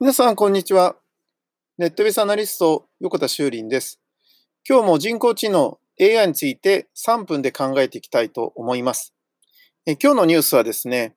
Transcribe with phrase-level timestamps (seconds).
[0.00, 0.96] 皆さん、こんにちは。
[1.78, 4.00] ネットベースアナリスト、横田修林です。
[4.68, 9.14] 今日も人工知能 AI について3分で考えていきたいと思います。
[9.86, 11.16] え今日のニュースはですね、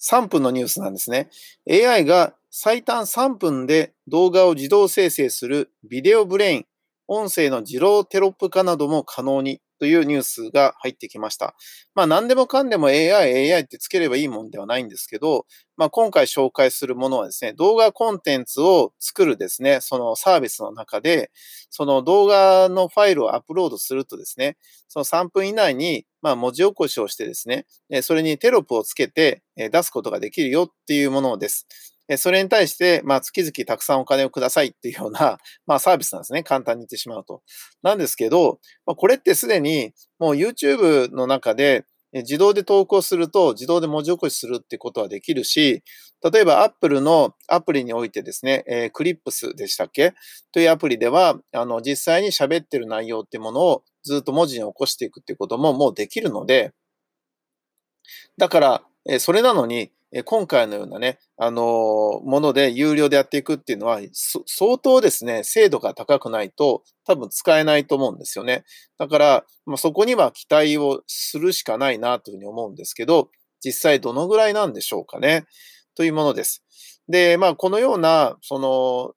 [0.00, 1.30] 3分のニュースなんですね。
[1.70, 6.66] AI が最短3分で動画を自動生成するビデオブレイン、
[7.08, 11.54] 音声の自動テロップ化なども可能にというニュースが入ってきました。
[11.94, 15.44] まあ何でもかんでも AI、AI ってつければいいもんではないんですけど、
[15.76, 21.30] まあ今回紹介するものはですね、動画コンテンツを作るですね、そのサービスの中で、
[21.70, 24.56] その動画のファイルをアップロードするとですね、
[24.88, 27.66] その3分以内にまあ文字起こしをしてですね、
[28.02, 31.66] それにテロップをつけて出すことができるよっていうものです。
[32.16, 36.42] それに対して、まあ、月々たくさんお金をくださいっていうような、 まあ、サービスなんですね。
[36.42, 37.42] 簡単に言ってしまうと。
[37.82, 45.82] なんですけど、まあ、これってすでに、もう YouTube の中で、自動で投稿すると自動で文字起こしするってことはできるし、
[46.30, 50.12] 例えば Apple のアプリにおいてですね、えー、クリップスでしたっけ？
[50.52, 56.72] というアプリでは、あの、実際に喋ってる内容ってものをずっと文字に起こしていくってことももうできるので、
[58.36, 59.90] だから、えー、それなのに、
[60.24, 63.98] 今回のようなね、あの、もので有料でやっていくっていうのは、
[64.46, 68.64] 相当ですね、精度が高くないと多分使えないと思うんですよね。
[68.98, 73.30] だから、まあ、そこには期待をするしかないなというふうに思うんですけど、
[73.64, 75.46] 実際どのぐらいなんでしょうかね、
[75.94, 76.62] というものです。
[77.08, 79.14] で、まあ、このような、その、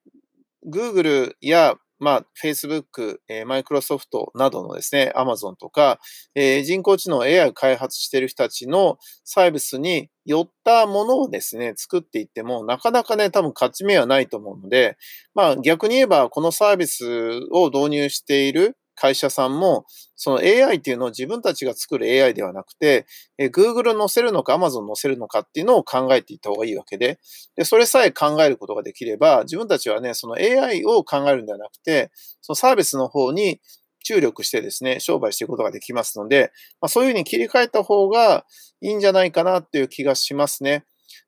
[0.66, 5.98] Google やまあ、Facebook、えー、Microsoft などのですね、Amazon とか、
[6.34, 14.96] えー、人工知能 AI を開発している人たちのサービスに寄ったものをですね、作っていっても、なかなかね、多分勝ち目はないと思うので、
[15.34, 19.84] まあ逆に言えば、このサービスを導入している会社さんも、
[20.16, 23.06] その AI っていうのを自分たちが作る AI ではなくて、
[23.38, 27.20] え Google 載せるのか Amazon 載せるのかっていうのを考えていった方がいいわけで、
[27.56, 33.60] で、それさえ考えることができれば、自分たちはね、その AI を考えるんではなくて、そのサービスの方に
[34.04, 38.46] 注力してですね、商売していくことができますので、まあ、そういうふうに切り替えた方が
[38.80, 40.84] いいんじゃないかなっていう気がしますね。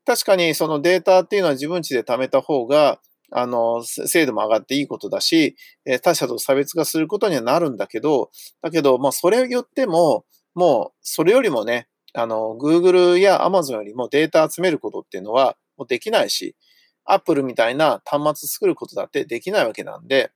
[0.07, 3.01] 確かにそのデータっていうのは自分ちで貯めた方が、
[3.31, 5.57] あの、精度も上がっていいことだし、
[6.03, 8.31] 他者と差別化することにはなるんだけど、
[8.63, 10.25] だけど、まあ、それを言っても、
[10.55, 16.57] もう、それよりもね、あの、Google や Amazon よりもデータ集めることっていうのは、もうできないし、
[17.05, 20.31] Apple みたいな端末作ることだってできないわけなんで、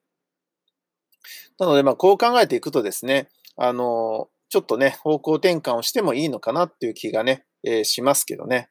[1.58, 8.70] なので、まあ、こう考えていくとですね、あの、ちょっとね、方向転換をしてもいいのかなっていう気がね、えー、しますけどね。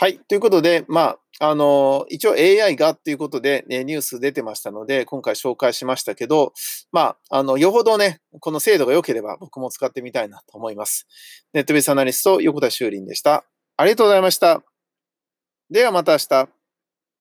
[0.00, 0.20] はい。
[0.28, 6.52] ということで、まあ、あの、一応 AI がっていうことで、ね、ニュース出てましたので、今回紹介しましたけど、
[6.92, 11.08] まあ、あの、よほどね、この精度が良ければ僕も使ってみたいなと思います。
[11.52, 13.44] ネットベースアナリスト、横田修林でした。
[13.76, 14.62] ありがとうございました。
[15.68, 16.57] ではまた明日。